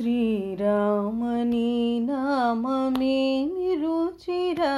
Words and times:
శ్రీరామని 0.00 1.66
నామమేమి 2.00 3.66
రుచిరా 3.80 4.70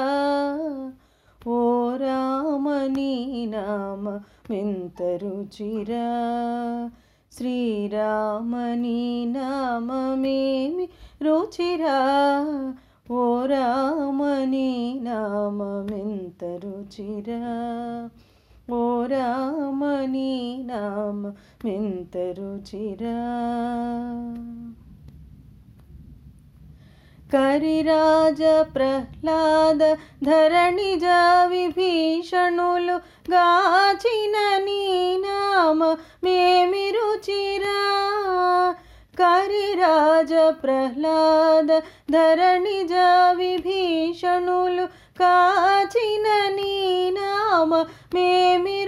ఓ 1.48 1.58
రామని 2.00 3.12
నామెంత 3.52 5.00
రుచిరా 5.22 6.08
శ్రీరామని 7.32 8.98
నామమేమి 9.28 10.86
రుచిరా 11.20 11.96
ఓ 13.12 13.22
రామని 13.44 14.68
నామెంత 15.04 16.42
రుచిరా 16.64 17.40
ఓ 18.72 18.84
రామని 19.06 20.30
నామ 20.66 21.22
మెంత 21.64 22.16
రుచిరా 22.38 23.16
కరిరాజ 27.32 28.42
ప్రహ్లాద 28.74 29.82
ధరణిజ 30.24 31.06
విభీషణులు 31.46 32.96
గాచిన 33.30 34.36
నీ 34.64 34.82
నామ 35.18 35.80
మేమి 36.24 36.86
కరిరాజ 39.14 40.32
ప్రహ్లాద 40.62 41.70
ధరణిజ 42.10 42.94
విభీషణులు 43.36 44.86
కాచిన 45.20 46.28
నీ 46.50 46.74
నామ 47.10 47.72
మేమి 48.14 48.78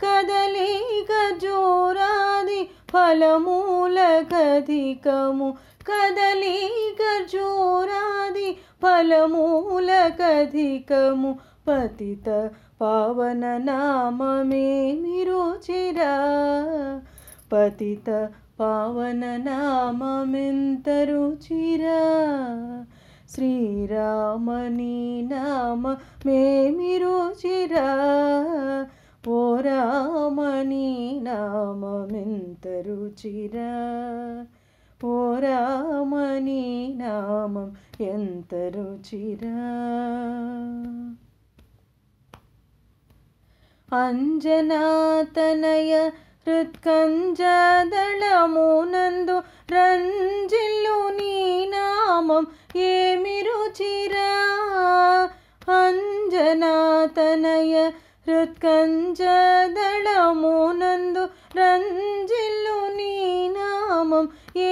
కదలిక 0.00 1.12
జోరాది 1.42 2.60
గజోరాది 2.60 2.60
ఫలమూల 2.90 3.98
కధికము 4.32 5.48
కదలి 5.88 6.58
గజోరాది 7.00 8.48
ఫలమూల 8.82 9.90
కధికము 10.20 11.38
పతిత 11.68 12.50
పావన 12.80 13.44
నామమే 13.56 14.68
రుచిరా 15.24 16.12
పతిత 17.52 18.28
పావన 18.60 19.24
నామమెంత 19.36 20.88
రుచిరా. 20.88 21.98
శ్రీరామని 23.30 25.22
నామ 25.22 25.96
మేమి 26.26 26.92
రుచిరా 26.98 27.88
ఓ 29.28 29.40
రామని 29.60 31.20
నామమెంత 31.22 32.66
రుచిరా. 32.66 33.70
ఓ 35.04 35.36
నామం 36.96 37.76
ఎంత 38.00 38.54
రుచిరా. 38.54 39.54
అంజనాతనయ 43.92 46.10
హృత్కంజదళమునందు 46.46 49.42
రంజిల్లు 49.72 51.18
నీ 51.18 51.66
నామం 51.66 52.46
ఏమి 52.76 53.40
రుచిరా. 53.40 54.30
అంజనాతనయ 55.72 57.74
హృత్కంజదళమునందు 58.28 61.22
రంజిల్లు 61.56 62.96
నీ 62.96 63.12
నామం 63.48 64.28
ఏ 64.56 64.67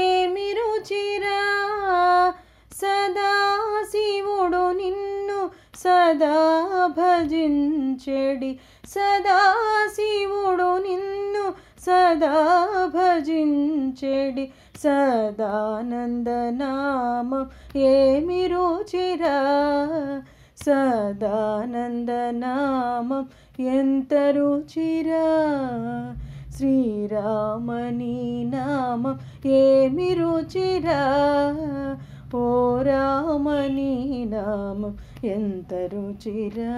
సదా 5.82 6.88
భజించెడి 6.88 8.58
సదా 8.84 9.54
శివుడు 9.88 10.78
నిన్ను 10.78 11.54
సదా 11.78 12.64
భజించెడి 12.94 14.52
సదానందనామం 14.76 17.50
ఏమి 17.76 18.46
రుచిరా? 18.46 19.36
సదానందనామం 20.64 23.28
ఎంత 23.58 24.14
రుచిరా? 24.14 25.24
శ్రీరామని 26.56 28.44
నామం 28.44 29.18
ఏమి 29.44 30.14
రుచిరా? 30.14 31.00
పోరామని 32.32 33.92
నామం 34.24 34.94
ఎంత 35.24 35.72
రుచిరా 35.92 36.74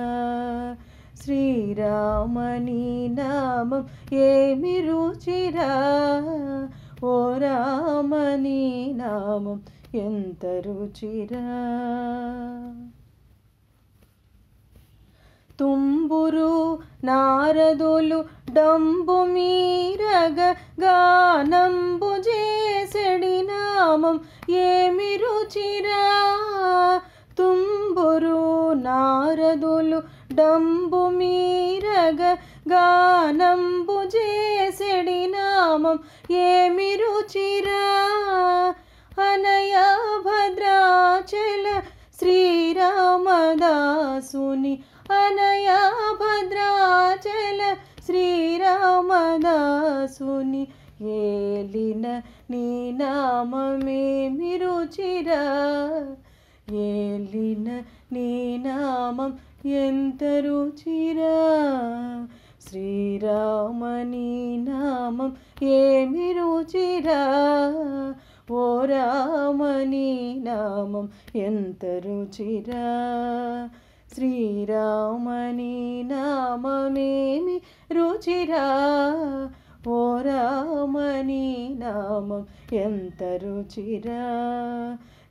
శ్రీరామని 1.20 2.82
నామం 3.09 3.82
ఏమి 4.25 4.76
రుచిరా? 4.81 5.70
ఓ 7.03 7.14
రామని 7.38 8.60
నామం 8.94 9.59
ఎంత 9.98 10.44
రుచిరా 10.64 11.44
తుంబురు 15.59 16.50
నారదులు 17.04 18.19
డంబు 18.53 19.16
మీరగ 19.25 20.41
గానంబు 20.80 22.07
నామం 23.98 24.16
ఏమి 24.62 25.09
రుచిరా? 25.16 26.03
తుంబురు 27.36 28.42
నారదులు 28.76 29.98
డంబు 30.32 31.00
మీరగ 31.09 32.20
గానంబు 32.69 33.97
చేసెడి 34.14 35.26
నామం 35.26 35.98
ఏమి 36.44 36.91
రుచిరా? 36.94 37.82
అనయ 39.20 39.75
భద్రాచల 40.26 41.66
శ్రీరామదాసుని 42.19 42.75
అనయ 45.19 45.69
భద్రాచల 46.22 47.60
శ్రీరామదాసుని 48.06 48.78
ఏలిన 51.03 52.22
నీ 52.50 52.92
నామమేమి 52.92 54.56
రుచిరా 54.56 55.42
ఏలిన 56.72 57.82
నీ 58.12 58.56
నామం 58.56 59.38
ఎంత 59.64 60.25
రుచిరా. 60.25 61.36
శ్రీరామ 62.69 63.84
నీ 64.03 64.56
నామం 64.56 65.36
ఏమి 65.62 66.32
రుచిరా 66.32 67.20
ఓ 68.50 68.84
రామ 68.84 69.82
నీ 69.82 70.41
నామం 70.42 71.09
ఎంత 71.36 71.84
రుచిరా. 71.84 72.84
శ్రీరామ 74.15 75.30
నీ 75.30 76.03
నామమేమి 76.03 77.60
రుచిరా. 77.92 78.66
ఓ 79.88 80.22
రామని 80.78 81.77
నామం 81.78 82.47
ఎంత 82.72 83.22
రుచిరా. 83.22 84.22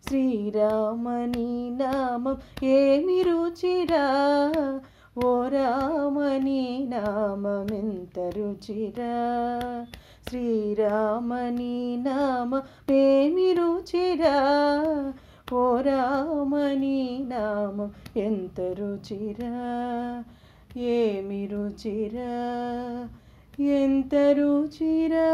శ్రీరామని 0.07 1.69
నామం 1.69 2.37
ఏమి 2.63 3.21
రుచిరా. 3.21 4.05
ఓ 5.25 5.47
రామని 5.47 6.87
నామం 6.89 7.67
ఎంత 7.75 8.19
రుచిరా. 8.19 9.13
శ్రీరామని 10.29 12.03
నామమేమి 12.05 13.53
రుచిరా. 13.53 14.35
ఓ 15.53 15.81
రామని 15.81 17.25
నామం 17.27 17.91
ఎంత 18.17 18.61
రుచిరా. 18.61 20.23
ఏమి 20.77 21.45
రుచిరా. 21.45 22.29
ఎంత 23.59 24.15
రుచిరా 24.37 25.29